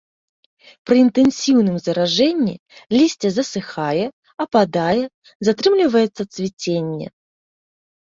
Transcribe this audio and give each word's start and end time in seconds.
Пры 0.89 0.95
інтэнсіўным 1.05 1.75
заражэнні 1.87 2.55
лісце 2.95 3.27
засыхае, 3.37 4.05
ападае, 4.49 5.01
затрымліваецца 5.51 6.23
цвіценне. 6.33 7.07